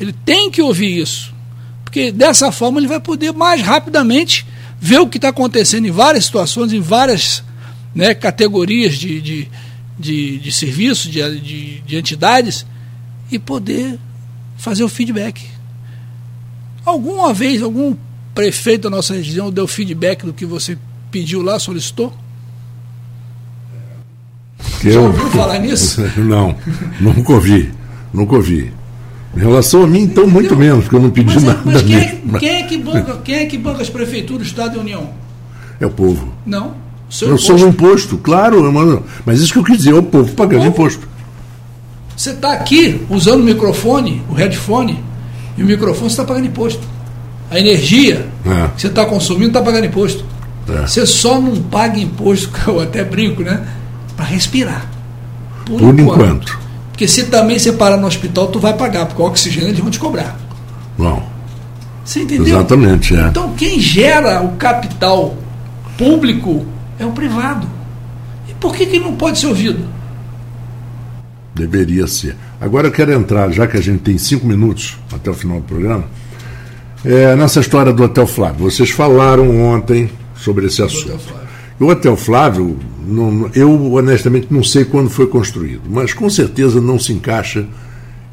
[0.00, 1.32] Ele tem que ouvir isso.
[1.84, 4.44] Porque dessa forma ele vai poder mais rapidamente
[4.80, 7.44] ver o que está acontecendo em várias situações, em várias
[7.94, 9.48] né, categorias de, de,
[9.96, 12.66] de, de serviços, de, de, de entidades,
[13.30, 14.00] e poder
[14.56, 15.57] fazer o feedback.
[16.88, 17.94] Alguma vez, algum
[18.34, 20.78] prefeito da nossa região deu feedback do que você
[21.10, 22.14] pediu lá, solicitou?
[24.80, 26.00] Que Já ouviu falar nisso?
[26.16, 26.56] Não,
[26.98, 27.70] nunca ouvi.
[28.10, 28.72] Nunca ouvi.
[29.36, 30.40] Em relação a mim, então, Entendeu?
[30.40, 31.60] muito menos, porque eu não pedi mas, nada.
[31.62, 34.80] Mas quem, é, quem, é que banca, quem é que banca as prefeituras, Estado e
[34.80, 35.10] União?
[35.78, 36.32] É o povo.
[36.46, 36.74] Não.
[37.10, 40.02] Seu eu sou um imposto, claro, mano, mas isso que eu quis dizer, é o
[40.02, 40.88] povo pagando o povo.
[40.88, 41.08] imposto.
[42.16, 45.04] Você está aqui usando o microfone, o headphone,
[45.58, 46.80] e o microfone você está pagando imposto.
[47.50, 48.68] A energia é.
[48.68, 50.24] que você está consumindo está pagando imposto.
[50.68, 50.86] É.
[50.86, 53.66] Você só não paga imposto, eu até brinco, né?
[54.16, 54.86] Para respirar.
[55.66, 56.20] Por, Por enquanto.
[56.20, 56.60] enquanto.
[56.92, 59.90] Porque se também você parar no hospital, tu vai pagar, porque o oxigênio eles vão
[59.90, 60.38] te cobrar.
[60.96, 61.28] Bom.
[62.04, 62.46] Você entendeu?
[62.46, 63.26] Exatamente, é.
[63.26, 65.36] Então quem gera o capital
[65.96, 66.64] público
[66.98, 67.68] é o privado.
[68.48, 69.84] E por que, que não pode ser ouvido?
[71.54, 72.36] Deveria ser.
[72.60, 75.64] Agora eu quero entrar, já que a gente tem cinco minutos até o final do
[75.64, 76.04] programa,
[77.04, 78.68] é, nessa história do Hotel Flávio.
[78.68, 81.18] Vocês falaram ontem sobre esse assunto.
[81.78, 86.98] O Hotel Flávio, não, eu honestamente não sei quando foi construído, mas com certeza não
[86.98, 87.64] se encaixa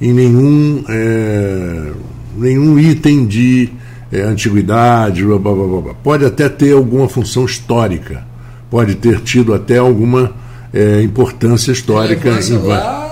[0.01, 1.91] em nenhum, é,
[2.35, 3.69] nenhum item de
[4.11, 5.23] é, antiguidade.
[5.23, 8.25] Blá, blá, blá, pode até ter alguma função histórica,
[8.71, 10.33] pode ter tido até alguma
[10.73, 13.04] é, importância histórica em, lá...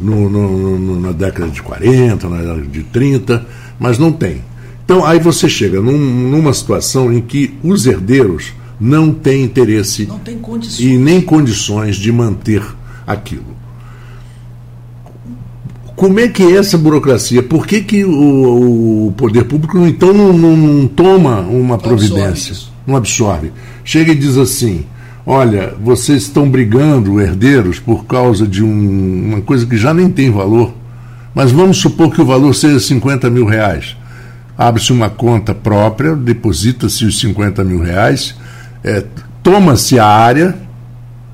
[0.00, 3.46] no, no, no, na década de 40, na década de 30,
[3.78, 4.42] mas não tem.
[4.84, 10.18] Então aí você chega num, numa situação em que os herdeiros não tem interesse não
[10.18, 10.40] tem
[10.78, 12.62] e nem condições de manter
[13.06, 13.60] aquilo.
[15.94, 17.42] Como é que é essa burocracia?
[17.42, 22.56] Por que, que o, o poder público então não, não, não toma uma providência?
[22.86, 23.52] Não absorve.
[23.84, 24.86] Chega e diz assim:
[25.26, 30.30] olha, vocês estão brigando, herdeiros, por causa de um, uma coisa que já nem tem
[30.30, 30.72] valor,
[31.34, 33.96] mas vamos supor que o valor seja 50 mil reais.
[34.56, 38.34] Abre-se uma conta própria, deposita-se os 50 mil reais
[38.82, 39.04] é,
[39.42, 40.56] toma-se a área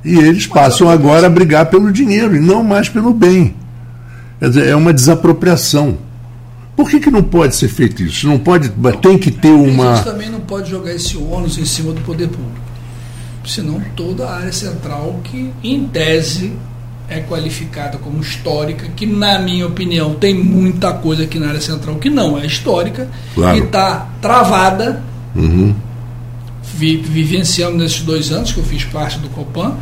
[0.04, 3.54] e eles passam agora a brigar pelo dinheiro e não mais pelo bem.
[4.38, 5.98] Quer dizer, é uma desapropriação.
[6.76, 8.28] Por que, que não pode ser feito isso?
[8.28, 8.70] Não pode,
[9.00, 9.92] tem que ter uma.
[9.92, 12.65] A gente também não pode jogar esse ônus em cima do poder público.
[13.46, 16.52] Senão toda a área central, que em tese
[17.08, 21.94] é qualificada como histórica, que na minha opinião tem muita coisa aqui na área central
[21.96, 23.56] que não é histórica, claro.
[23.56, 25.02] e está travada.
[25.34, 25.74] Uhum
[26.76, 29.74] vi, vivenciando nesses dois anos que eu fiz parte do Copan,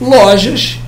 [0.00, 0.78] lojas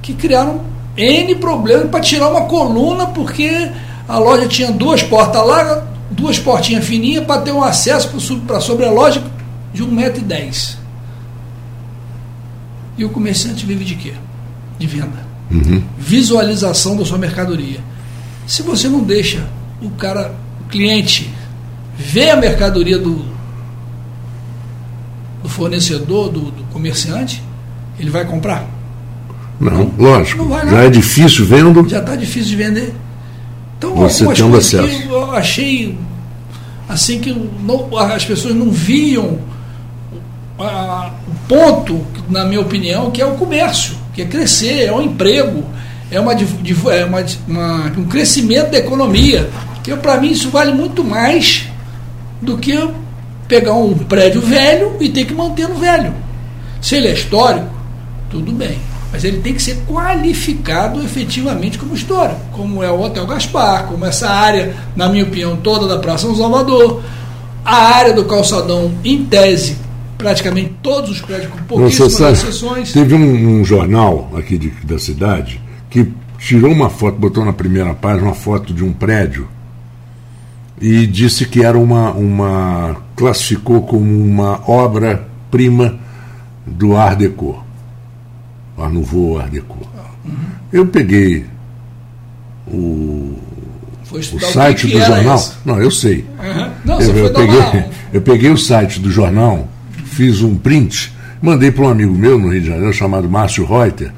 [0.00, 0.62] que criaram
[0.96, 3.70] N problemas para tirar uma coluna, porque
[4.08, 8.10] a loja tinha duas portas largas, duas portinhas fininhas para ter um acesso
[8.46, 9.22] para sobre a loja
[9.72, 10.81] de 1,10m.
[13.02, 14.12] E o comerciante vive de quê?
[14.78, 15.26] De venda.
[15.50, 15.82] Uhum.
[15.98, 17.80] Visualização da sua mercadoria.
[18.46, 19.44] Se você não deixa
[19.82, 21.28] o cara, o cliente,
[21.98, 23.24] ver a mercadoria do,
[25.42, 27.42] do fornecedor, do, do comerciante,
[27.98, 28.64] ele vai comprar?
[29.58, 30.44] Não, não lógico.
[30.44, 31.88] Não já é difícil vendo.
[31.88, 32.94] Já está difícil de vender.
[33.78, 34.86] Então, Você tendo acesso.
[34.86, 35.98] que eu achei
[36.88, 39.40] assim que não, as pessoas não viam
[40.56, 41.10] a,
[41.52, 45.62] ponto, na minha opinião, que é o comércio, que é crescer, é o emprego,
[46.10, 49.50] é, uma, é uma, uma um crescimento da economia.
[49.84, 51.68] Que para mim isso vale muito mais
[52.40, 52.72] do que
[53.46, 56.14] pegar um prédio velho e ter que manter no velho.
[56.80, 57.68] Se ele é histórico,
[58.30, 58.78] tudo bem.
[59.12, 64.06] Mas ele tem que ser qualificado efetivamente como histórico, como é o Hotel Gaspar, como
[64.06, 67.02] essa área, na minha opinião, toda da Praça São Salvador,
[67.62, 69.81] a área do calçadão, em tese,
[70.22, 72.92] praticamente todos os prédios com pouquíssimas exceções.
[72.92, 77.92] Teve um, um jornal aqui de, da cidade que tirou uma foto, botou na primeira
[77.94, 79.48] página uma foto de um prédio
[80.80, 85.98] e disse que era uma, uma classificou como uma obra-prima
[86.66, 87.64] do Art Deco,
[88.78, 89.78] Art Nouveau Art Deco.
[90.24, 90.34] Uhum.
[90.72, 91.46] Eu peguei
[92.66, 93.38] o,
[94.10, 95.36] o site do jornal.
[95.36, 95.52] Esse?
[95.64, 96.24] Não, eu sei.
[96.40, 96.70] Uhum.
[96.84, 99.68] Não, eu, eu peguei, eu peguei o site do jornal,
[100.12, 104.12] fiz um print, mandei para um amigo meu no Rio de Janeiro chamado Márcio Reuter,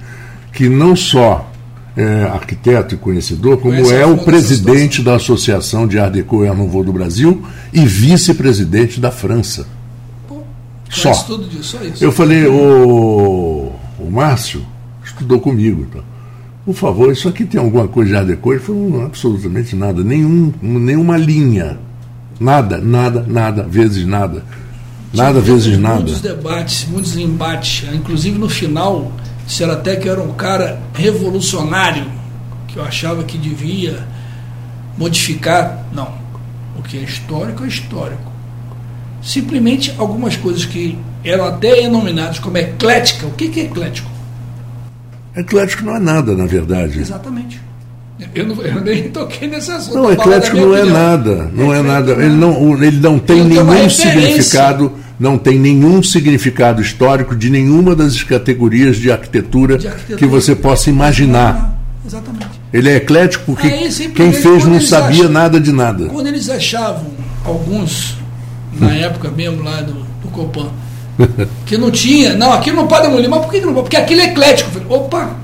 [0.53, 1.51] que não só
[1.97, 6.49] é, arquiteto e conhecedor, como Conhece é o presidente da Associação de Art Deco e
[6.49, 9.67] Art Nouveau do Brasil e vice-presidente da França.
[10.29, 10.43] Pô,
[10.91, 11.13] só.
[11.13, 11.79] Disso, só.
[12.01, 14.65] Eu falei, o, o Márcio
[15.05, 15.87] estudou comigo.
[15.89, 16.03] Então.
[16.65, 18.53] Por favor, isso aqui tem alguma coisa de Art Deco?
[18.53, 21.79] Ele falou, não, absolutamente nada, nenhum, nenhuma linha.
[22.41, 24.43] Nada, nada, nada, vezes nada.
[25.15, 25.97] Nada vezes nada.
[25.97, 29.13] Muitos debates, muitos embates, inclusive no final,
[29.47, 32.07] disseram até que eu era um cara revolucionário,
[32.67, 34.07] que eu achava que devia
[34.99, 35.87] modificar.
[35.93, 36.13] Não.
[36.77, 38.33] O que é histórico é histórico.
[39.23, 43.27] Simplesmente algumas coisas que eram até denominadas como eclética.
[43.27, 44.11] O que é eclético?
[45.37, 47.01] Eclético não é nada, na verdade.
[47.01, 47.61] Exatamente.
[48.35, 49.97] Eu, não, eu nem toquei nesse assunto.
[49.97, 50.99] Não, eclético não é opinião.
[50.99, 51.51] nada.
[51.53, 52.13] Não é, é nada.
[52.13, 54.93] Ele não, ele não tem nenhum significado,
[55.25, 60.55] não tem nenhum significado histórico de nenhuma das categorias de arquitetura, de arquitetura que você
[60.55, 61.81] possa imaginar.
[62.07, 62.61] Exatamente.
[62.71, 66.11] Ele é eclético porque é quem fez não sabia acham, nada de nada.
[66.11, 67.07] Quando eles achavam,
[67.43, 68.19] alguns,
[68.79, 70.69] na época mesmo lá do, do Copan,
[71.65, 73.85] que não tinha, não, aquilo não pode demolir, mas por que não pode?
[73.85, 74.73] Porque aquilo é eclético.
[74.73, 75.37] Falei, opa,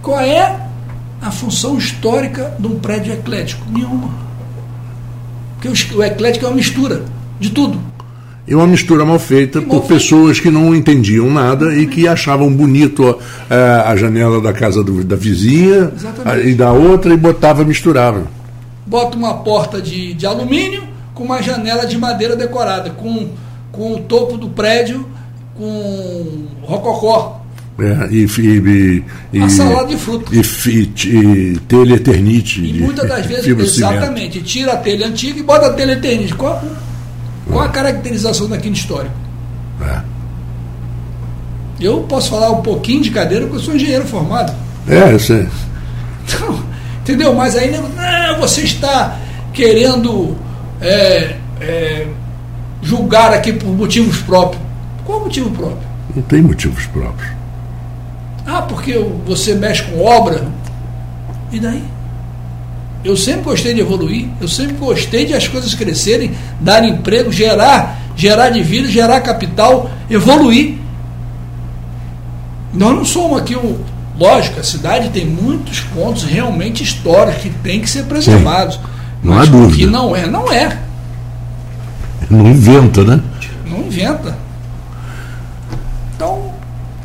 [0.00, 0.60] Qual é
[1.20, 3.66] a função histórica de um prédio eclético?
[3.68, 4.25] Nenhuma.
[5.60, 7.02] Porque o eclético é uma mistura
[7.40, 7.80] de tudo.
[8.46, 13.18] E uma mistura mal feita por pessoas que não entendiam nada e que achavam bonito
[13.50, 15.92] a, a janela da casa do, da vizinha
[16.24, 18.22] a, e da outra e botava, misturava.
[18.86, 23.30] Bota uma porta de, de alumínio com uma janela de madeira decorada, com,
[23.72, 25.04] com o topo do prédio
[25.56, 27.40] com rococó.
[27.78, 30.34] É, e, e, e, a salada de fruta.
[30.34, 32.64] E, e, e telha eternite.
[32.64, 36.34] E muitas das vezes, exatamente, tira a telha antiga e bota a telha eternite.
[36.34, 36.62] Qual,
[37.46, 39.14] qual a caracterização daquilo histórico?
[39.82, 40.00] É.
[41.78, 44.54] Eu posso falar um pouquinho de cadeira porque eu sou engenheiro formado.
[44.88, 45.46] É, eu sei.
[46.24, 46.64] Então,
[47.02, 47.34] entendeu?
[47.34, 49.18] Mas aí não, você está
[49.52, 50.34] querendo
[50.80, 52.06] é, é,
[52.80, 54.62] julgar aqui por motivos próprios.
[55.04, 55.86] Qual motivo próprio?
[56.14, 57.35] Não tem motivos próprios.
[58.46, 58.92] Ah, porque
[59.26, 60.46] você mexe com obra.
[61.50, 61.82] E daí?
[63.04, 68.00] Eu sempre gostei de evoluir, eu sempre gostei de as coisas crescerem, dar emprego, gerar,
[68.16, 70.78] gerar de vida, gerar capital, evoluir.
[72.72, 73.78] Nós não somos aqui um.
[74.18, 78.76] Lógico, a cidade tem muitos pontos realmente históricos que tem que ser preservados.
[78.76, 78.80] Sim,
[79.22, 79.76] não há dúvida.
[79.76, 80.78] que não é, não é.
[82.28, 83.20] Não inventa, né?
[83.66, 84.36] Não inventa.
[86.14, 86.55] Então,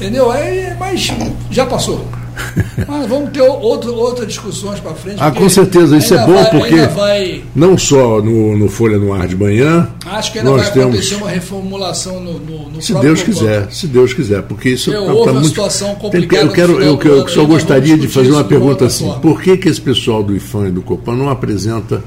[0.02, 0.32] Entendeu?
[0.32, 1.10] Aí, mas
[1.52, 2.04] já passou.
[2.88, 5.18] Mas vamos ter outro, outras discussões para frente.
[5.20, 7.44] Ah, com certeza, isso é bom vai, porque vai...
[7.54, 9.90] não só no, no, Folha no Ar de manhã.
[10.06, 10.96] Acho que ainda vai temos...
[10.96, 14.96] acontecer uma reformulação no, no, no Se Deus quiser, se Deus quiser, porque isso é
[14.96, 15.50] tá, muito...
[15.50, 16.44] situação complicada.
[16.44, 19.22] Eu quero, eu, eu, eu só gostaria de fazer uma pergunta assim: forma.
[19.22, 22.02] por que, que esse pessoal do IFAM e do Copan não apresenta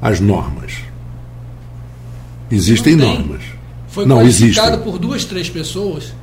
[0.00, 0.72] as normas?
[2.50, 3.42] Existem normas.
[3.88, 4.78] Foi não, existem.
[4.78, 6.14] por duas, três pessoas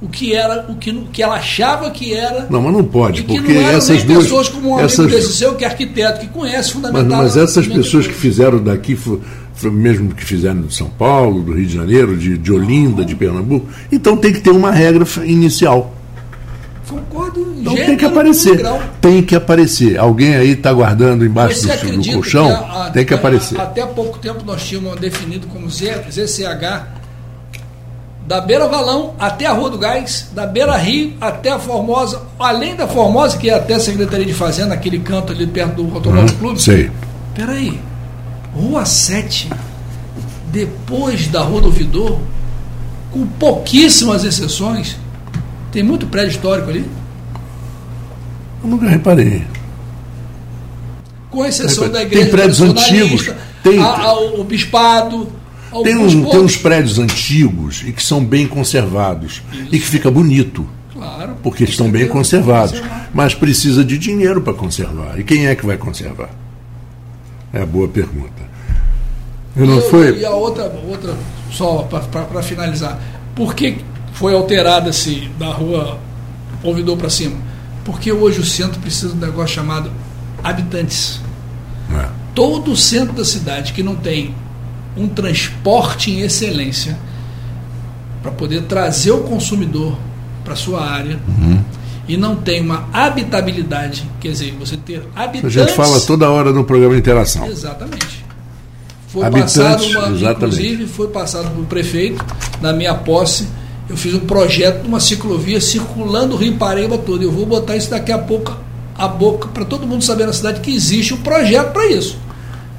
[0.00, 2.46] o que era, o que, o que ela achava que era.
[2.48, 5.00] Não, mas não pode, porque não essas duas pessoas como um essas...
[5.00, 7.22] amigo desse seu que é arquiteto, que conhece fundamental.
[7.22, 8.96] Mas, mas essas pessoas que fizeram daqui,
[9.64, 13.66] mesmo que fizeram de São Paulo, do Rio de Janeiro, de, de Olinda, de Pernambuco,
[13.90, 15.94] então tem que ter uma regra inicial.
[16.88, 17.54] Concordo.
[17.58, 18.62] Então tem que aparecer.
[19.00, 19.98] Tem que aparecer.
[19.98, 23.60] Alguém aí está guardando embaixo do, do, colchão, que a, tem que aparecer.
[23.60, 26.97] Até pouco tempo nós tínhamos definido como ZCH
[28.28, 32.76] da Beira Valão até a Rua do Gás, da Beira Rio até a Formosa, além
[32.76, 36.34] da Formosa, que é até a Secretaria de Fazenda, aquele canto ali perto do Automóvel
[36.34, 36.60] hum, Clube.
[36.60, 36.90] Sei.
[37.34, 37.80] Peraí,
[38.54, 39.48] Rua 7,
[40.52, 42.18] depois da Rua do Vidor,
[43.10, 44.98] com pouquíssimas exceções,
[45.72, 46.84] tem muito prédio histórico ali?
[48.62, 49.46] Eu nunca reparei.
[51.30, 53.30] Com exceção da igreja tem prédios antigos,
[53.62, 55.32] tem, a, a, o bispado,
[55.82, 59.68] tem, um, tem uns prédios antigos e que são bem conservados Isso.
[59.72, 60.66] e que fica bonito.
[60.92, 61.36] Claro.
[61.42, 62.82] Porque estão bem conservados.
[63.14, 65.18] Mas precisa de dinheiro para conservar.
[65.18, 66.30] E quem é que vai conservar?
[67.52, 68.48] É a boa pergunta.
[69.56, 70.18] Eu não e, foi...
[70.18, 71.16] e a outra, outra
[71.52, 73.00] só para finalizar,
[73.34, 73.78] por que
[74.12, 75.98] foi alterada-se da rua
[76.62, 77.36] Ouvidor para cima?
[77.84, 79.90] Porque hoje o centro precisa de um negócio chamado
[80.42, 81.20] habitantes.
[81.94, 82.08] É.
[82.34, 84.34] Todo o centro da cidade que não tem
[84.98, 86.98] um transporte em excelência
[88.22, 89.96] para poder trazer o consumidor
[90.44, 91.62] para sua área uhum.
[92.08, 95.56] e não tem uma habitabilidade, quer dizer, você ter habitantes.
[95.56, 97.46] A gente fala toda hora no programa Interação.
[97.46, 98.26] Exatamente.
[99.08, 100.36] Foi habitantes, passado uma, exatamente.
[100.36, 102.24] inclusive foi passado para o prefeito
[102.60, 103.48] na minha posse.
[103.88, 107.22] Eu fiz um projeto de uma ciclovia circulando o Rio Paraíba todo.
[107.22, 108.54] Eu vou botar isso daqui a pouco
[108.98, 112.18] a boca para todo mundo saber na cidade que existe um projeto para isso.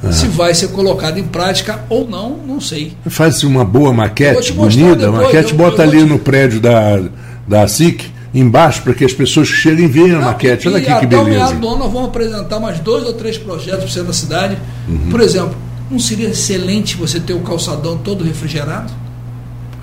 [0.03, 0.11] É.
[0.11, 2.93] Se vai ser colocado em prática ou não, não sei.
[3.07, 6.05] Faz uma boa maquete, bonita, a maquete, eu, bota eu ali te...
[6.05, 7.01] no prédio da,
[7.45, 10.67] da SIC, embaixo para que as pessoas cheguem e vejam a maquete.
[10.69, 11.43] Olha aqui que beleza.
[11.43, 14.07] Até o do ano nós vamos apresentar mais dois ou três projetos para o centro
[14.07, 14.57] da cidade.
[14.87, 15.09] Uhum.
[15.09, 15.55] Por exemplo,
[15.91, 18.93] não seria excelente você ter o calçadão todo refrigerado?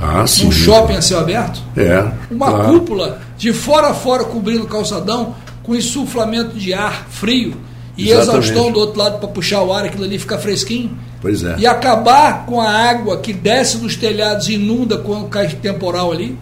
[0.01, 0.47] Ah, sim.
[0.47, 1.61] Um shopping a céu aberto?
[1.77, 2.07] É.
[2.31, 2.81] Uma claro.
[2.81, 7.66] cúpula de fora a fora cobrindo o calçadão com insuflamento de ar frio
[7.97, 8.51] e Exatamente.
[8.51, 10.97] exaustão do outro lado para puxar o ar, aquilo ali fica fresquinho.
[11.21, 11.57] Pois é.
[11.59, 16.39] E acabar com a água que desce dos telhados e inunda quando cai temporal ali.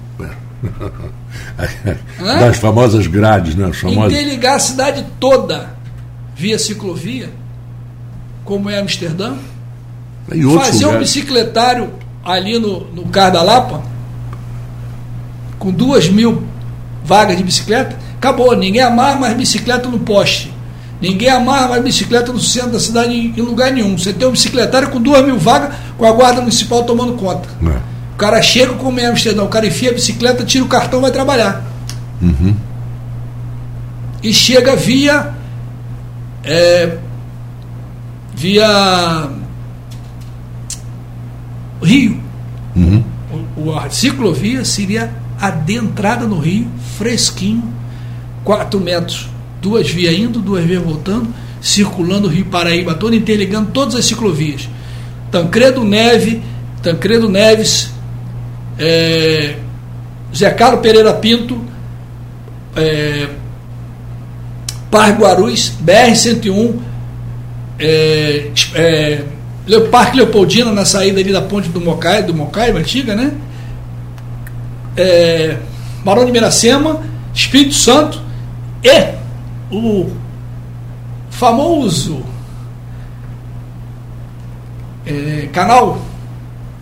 [2.19, 3.67] das famosas grades, né?
[3.67, 4.13] As famosas...
[4.13, 5.75] Interligar a cidade toda
[6.35, 7.31] via ciclovia,
[8.45, 9.35] como é Amsterdã.
[10.29, 10.83] Fazer lugares.
[10.83, 11.93] um bicicletário
[12.25, 13.83] ali no, no Car da Lapa,
[15.59, 16.43] com duas mil
[17.05, 18.57] vagas de bicicleta, acabou.
[18.57, 20.54] Ninguém amarra mais bicicleta no poste.
[21.01, 23.99] Ninguém amarra mais bicicleta no centro da cidade em, lugar nenhum.
[23.99, 27.49] Você tem um bicicletário com duas mil vagas, com a guarda municipal tomando conta.
[27.63, 27.79] É.
[28.15, 31.11] O cara chega com o Amsterdã, o cara enfia a bicicleta, tira o cartão vai
[31.11, 31.65] trabalhar.
[32.23, 32.55] Uhum.
[34.23, 35.35] E chega via.
[36.45, 36.99] É,
[38.35, 39.31] via
[41.83, 42.21] Rio.
[42.75, 43.05] Uhum.
[43.57, 47.73] O, a ciclovia seria adentrada no Rio, fresquinho,
[48.45, 49.29] 4 metros,
[49.65, 54.69] duas vias indo, duas vias voltando, circulando o Rio Paraíba todo, interligando todas as ciclovias.
[55.31, 56.43] Tancredo Neve,
[56.83, 57.91] Tancredo Neves,
[58.79, 59.57] é,
[60.37, 61.59] Zé Carlos Pereira Pinto,
[62.77, 63.27] é,
[64.91, 66.75] Par Guarus, BR-101,
[67.79, 69.25] é, é,
[69.91, 73.33] Parque Leopoldina, na saída ali da ponte do Mocai, do Mocai, antiga, né?
[74.95, 75.57] É,
[76.05, 77.03] Barão de Miracema,
[77.33, 78.21] Espírito Santo
[78.83, 79.24] e
[79.75, 80.11] o
[81.31, 82.23] famoso
[85.05, 86.01] é, canal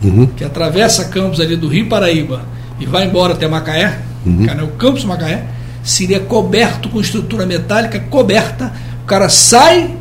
[0.03, 0.27] uhum.
[0.27, 2.43] que atravessa Campos ali do Rio Paraíba
[2.79, 4.47] e vai embora até Macaé, uhum.
[4.47, 5.47] canal Campos Macaé,
[5.83, 8.73] seria coberto com estrutura metálica coberta.
[9.03, 9.97] O cara sai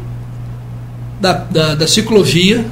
[1.19, 2.65] da, da, da ciclovia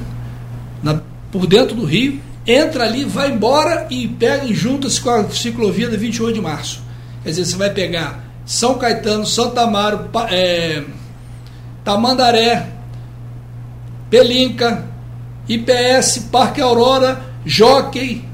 [0.83, 1.01] na,
[1.31, 5.89] por dentro do rio, entra ali, vai embora e pega e junta-se com a ciclovia
[5.89, 6.81] da 28 de março.
[7.23, 10.83] Quer dizer, você vai pegar São Caetano, Santa Amaro, é,
[11.83, 12.67] Tamandaré,
[14.09, 14.85] Pelinca,
[15.47, 18.25] IPS, Parque Aurora, Jockey,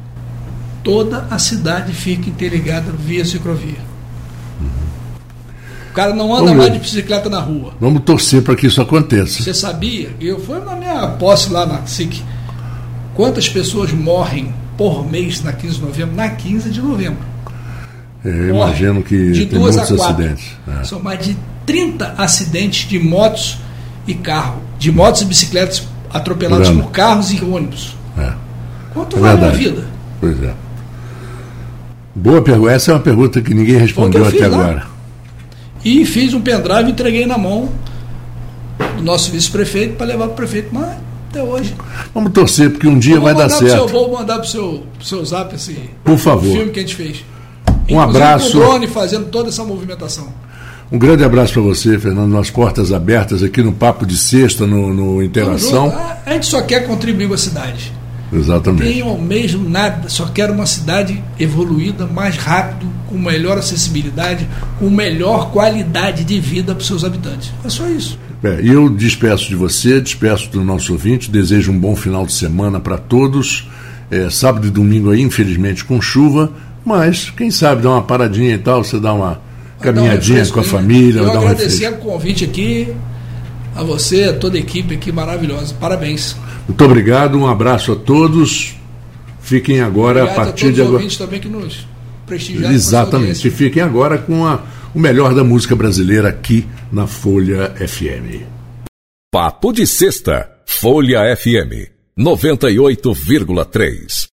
[0.84, 3.96] toda a cidade fica interligada via ciclovia
[5.96, 7.74] cara não anda Vamos mais de bicicleta na rua.
[7.80, 9.42] Vamos torcer para que isso aconteça.
[9.42, 10.14] Você sabia?
[10.20, 12.22] Eu fui na minha posse lá na SIC.
[13.16, 16.16] Quantas pessoas morrem por mês na 15 de novembro?
[16.16, 17.35] Na 15 de novembro.
[18.26, 20.48] É, eu imagino que de tem muitos acidentes.
[20.68, 20.84] É.
[20.84, 23.60] São mais de 30 acidentes de motos
[24.08, 24.62] e carro.
[24.80, 27.96] De motos e bicicletas atropelados por carros e ônibus.
[28.18, 28.34] É.
[28.94, 29.86] Quanto é vale a vida?
[30.20, 30.54] Pois é.
[32.16, 32.72] Boa pergunta.
[32.72, 34.88] Essa é uma pergunta que ninguém respondeu até agora.
[35.84, 37.70] E fiz um pendrive e entreguei na mão
[38.98, 40.98] do nosso vice-prefeito para levar para o prefeito, mas
[41.30, 41.76] até hoje.
[42.14, 43.72] Vamos torcer, porque um dia vai dar certo.
[43.72, 46.52] Seu, vou mandar para o seu, seu zap esse Por favor.
[46.52, 47.24] filme que a gente fez.
[47.90, 48.58] Um abraço.
[48.58, 50.28] O drone fazendo toda essa movimentação.
[50.92, 54.94] Um grande abraço para você, Fernando, nas portas abertas aqui no Papo de Sexta, no,
[54.94, 55.94] no Interação.
[56.26, 57.92] A gente só quer contribuir com a cidade.
[58.32, 58.84] Exatamente.
[58.84, 64.48] Tenho mesmo nada, só quero uma cidade evoluída, mais rápido, com melhor acessibilidade,
[64.80, 67.52] com melhor qualidade de vida para os seus habitantes.
[67.64, 68.20] É só isso.
[68.44, 72.80] É, eu despeço de você, despeço do nosso ouvinte, desejo um bom final de semana
[72.80, 73.68] para todos.
[74.12, 76.52] É, sábado e domingo aí, infelizmente, com chuva,
[76.86, 79.42] mas quem sabe dar uma paradinha e tal, você dá uma
[79.82, 81.20] caminhadinha um com a família.
[81.20, 82.94] Eu agradecer um o convite aqui,
[83.76, 85.74] a você, a toda a equipe aqui maravilhosa.
[85.74, 86.36] Parabéns.
[86.68, 88.76] Muito obrigado, um abraço a todos.
[89.42, 91.08] Fiquem agora obrigado a partir a de agora.
[91.18, 91.86] também que nos
[92.74, 93.50] Exatamente.
[93.50, 94.64] Fiquem agora com a,
[94.94, 98.44] o melhor da música brasileira aqui na Folha FM.
[99.32, 104.35] Papo de Sexta, Folha FM 98,3.